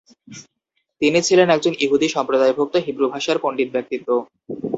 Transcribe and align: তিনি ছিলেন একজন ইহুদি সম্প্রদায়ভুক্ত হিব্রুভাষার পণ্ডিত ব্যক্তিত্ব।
তিনি 1.01 1.19
ছিলেন 1.27 1.47
একজন 1.51 1.73
ইহুদি 1.85 2.07
সম্প্রদায়ভুক্ত 2.15 2.75
হিব্রুভাষার 2.85 3.37
পণ্ডিত 3.43 3.69
ব্যক্তিত্ব। 3.75 4.09